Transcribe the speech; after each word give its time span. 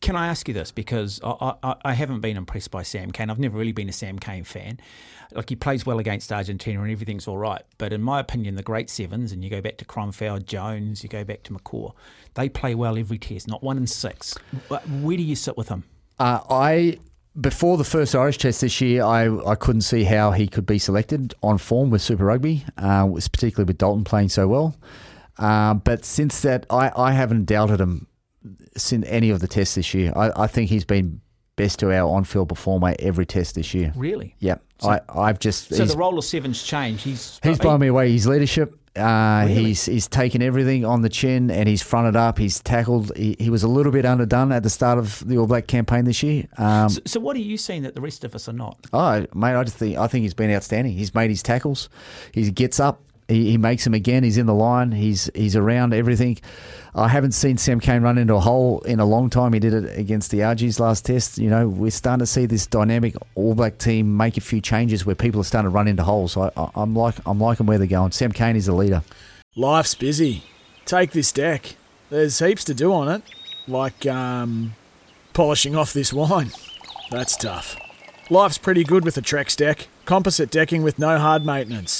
Can 0.00 0.16
I 0.16 0.28
ask 0.28 0.48
you 0.48 0.54
this? 0.54 0.72
Because 0.72 1.20
I, 1.22 1.54
I, 1.62 1.74
I, 1.84 1.92
haven't 1.92 2.20
been 2.20 2.38
impressed 2.38 2.70
by 2.70 2.82
Sam 2.82 3.10
Cane. 3.10 3.28
I've 3.28 3.38
never 3.38 3.58
really 3.58 3.72
been 3.72 3.88
a 3.90 3.92
Sam 3.92 4.18
Cane 4.18 4.44
fan. 4.44 4.80
Like 5.32 5.50
he 5.50 5.56
plays 5.56 5.84
well 5.84 5.98
against 5.98 6.32
Argentina 6.32 6.80
and 6.82 6.90
everything's 6.90 7.28
all 7.28 7.36
right. 7.36 7.62
But 7.76 7.92
in 7.92 8.00
my 8.00 8.18
opinion, 8.18 8.54
the 8.54 8.62
great 8.62 8.88
sevens, 8.88 9.30
and 9.30 9.44
you 9.44 9.50
go 9.50 9.60
back 9.60 9.76
to 9.76 9.84
Kronfeld, 9.84 10.46
Jones, 10.46 11.02
you 11.02 11.10
go 11.10 11.22
back 11.22 11.42
to 11.44 11.52
McCaw, 11.52 11.92
they 12.34 12.48
play 12.48 12.74
well 12.74 12.96
every 12.96 13.18
test, 13.18 13.46
not 13.46 13.62
one 13.62 13.76
in 13.76 13.86
six. 13.86 14.34
Where 14.68 15.16
do 15.16 15.22
you 15.22 15.36
sit 15.36 15.56
with 15.58 15.68
him? 15.68 15.84
Uh, 16.18 16.40
I 16.48 16.98
before 17.38 17.76
the 17.76 17.84
first 17.84 18.14
Irish 18.14 18.38
test 18.38 18.62
this 18.62 18.80
year, 18.80 19.04
I, 19.04 19.28
I 19.46 19.54
couldn't 19.54 19.82
see 19.82 20.04
how 20.04 20.32
he 20.32 20.48
could 20.48 20.66
be 20.66 20.78
selected 20.78 21.34
on 21.42 21.58
form 21.58 21.90
with 21.90 22.02
Super 22.02 22.24
Rugby, 22.24 22.64
uh, 22.76 23.06
particularly 23.06 23.66
with 23.66 23.78
Dalton 23.78 24.04
playing 24.04 24.30
so 24.30 24.48
well. 24.48 24.76
Uh, 25.38 25.74
but 25.74 26.04
since 26.04 26.40
that, 26.42 26.66
I, 26.70 26.90
I 26.96 27.12
haven't 27.12 27.44
doubted 27.44 27.80
him 27.80 28.08
in 28.92 29.04
any 29.04 29.30
of 29.30 29.40
the 29.40 29.48
tests 29.48 29.74
this 29.74 29.94
year. 29.94 30.12
I, 30.16 30.44
I 30.44 30.46
think 30.46 30.70
he's 30.70 30.84
been 30.84 31.20
best 31.56 31.78
to 31.80 31.92
our 31.92 32.08
on-field 32.08 32.48
performer 32.48 32.94
every 32.98 33.26
test 33.26 33.54
this 33.54 33.74
year. 33.74 33.92
Really? 33.94 34.34
Yeah. 34.38 34.56
So, 34.78 34.90
I, 34.90 35.00
I've 35.14 35.38
just 35.38 35.74
so 35.74 35.84
the 35.84 35.96
role 35.96 36.18
of 36.18 36.24
sevens 36.24 36.62
changed. 36.62 37.04
He's 37.04 37.38
he's 37.42 37.58
blown 37.58 37.80
me 37.80 37.88
away. 37.88 38.10
His 38.12 38.26
leadership. 38.26 38.76
Uh, 38.96 39.44
really? 39.46 39.64
He's 39.64 39.84
he's 39.84 40.08
taken 40.08 40.42
everything 40.42 40.84
on 40.84 41.02
the 41.02 41.08
chin 41.08 41.50
and 41.50 41.68
he's 41.68 41.82
fronted 41.82 42.16
up. 42.16 42.38
He's 42.38 42.60
tackled. 42.60 43.14
He, 43.16 43.36
he 43.38 43.50
was 43.50 43.62
a 43.62 43.68
little 43.68 43.92
bit 43.92 44.06
underdone 44.06 44.52
at 44.52 44.62
the 44.62 44.70
start 44.70 44.98
of 44.98 45.22
the 45.28 45.36
All 45.36 45.46
Black 45.46 45.66
campaign 45.66 46.06
this 46.06 46.22
year. 46.22 46.48
Um, 46.56 46.88
so, 46.88 47.00
so, 47.06 47.20
what 47.20 47.36
are 47.36 47.40
you 47.40 47.56
seeing 47.58 47.82
that 47.82 47.94
the 47.94 48.00
rest 48.00 48.24
of 48.24 48.34
us 48.34 48.48
are 48.48 48.54
not? 48.54 48.78
Oh, 48.92 49.26
mate, 49.34 49.54
I 49.54 49.62
just 49.64 49.76
think 49.76 49.98
I 49.98 50.06
think 50.06 50.22
he's 50.22 50.34
been 50.34 50.50
outstanding. 50.50 50.94
He's 50.94 51.14
made 51.14 51.30
his 51.30 51.42
tackles. 51.42 51.88
He 52.32 52.50
gets 52.50 52.80
up 52.80 53.02
he, 53.30 53.52
he 53.52 53.58
makes 53.58 53.84
them 53.84 53.94
again. 53.94 54.24
He's 54.24 54.36
in 54.36 54.46
the 54.46 54.54
line. 54.54 54.92
He's 54.92 55.30
he's 55.34 55.56
around 55.56 55.94
everything. 55.94 56.38
I 56.94 57.08
haven't 57.08 57.32
seen 57.32 57.56
Sam 57.56 57.78
Cane 57.78 58.02
run 58.02 58.18
into 58.18 58.34
a 58.34 58.40
hole 58.40 58.80
in 58.80 58.98
a 58.98 59.04
long 59.04 59.30
time. 59.30 59.52
He 59.52 59.60
did 59.60 59.72
it 59.72 59.96
against 59.96 60.32
the 60.32 60.38
Argies 60.38 60.80
last 60.80 61.04
test. 61.04 61.38
You 61.38 61.48
know, 61.48 61.68
we're 61.68 61.92
starting 61.92 62.18
to 62.18 62.26
see 62.26 62.46
this 62.46 62.66
dynamic 62.66 63.14
All 63.36 63.54
Black 63.54 63.78
team 63.78 64.16
make 64.16 64.36
a 64.36 64.40
few 64.40 64.60
changes 64.60 65.06
where 65.06 65.14
people 65.14 65.40
are 65.40 65.44
starting 65.44 65.70
to 65.70 65.74
run 65.74 65.86
into 65.86 66.02
holes. 66.02 66.36
I, 66.36 66.50
am 66.74 66.94
like 66.96 67.14
I'm 67.24 67.38
liking 67.38 67.66
where 67.66 67.78
they're 67.78 67.86
going. 67.86 68.10
Sam 68.12 68.32
Cane 68.32 68.56
is 68.56 68.66
the 68.66 68.74
leader. 68.74 69.02
Life's 69.54 69.94
busy. 69.94 70.42
Take 70.84 71.12
this 71.12 71.30
deck. 71.30 71.76
There's 72.08 72.40
heaps 72.40 72.64
to 72.64 72.74
do 72.74 72.92
on 72.92 73.08
it, 73.08 73.22
like 73.68 74.04
um, 74.06 74.74
polishing 75.32 75.76
off 75.76 75.92
this 75.92 76.12
wine. 76.12 76.50
That's 77.10 77.36
tough. 77.36 77.76
Life's 78.28 78.58
pretty 78.58 78.84
good 78.84 79.04
with 79.04 79.16
a 79.16 79.22
Trex 79.22 79.56
deck. 79.56 79.86
Composite 80.04 80.50
decking 80.50 80.82
with 80.82 80.98
no 80.98 81.18
hard 81.18 81.44
maintenance. 81.46 81.99